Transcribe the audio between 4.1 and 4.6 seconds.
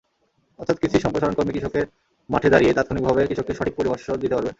দিতে পারবেন।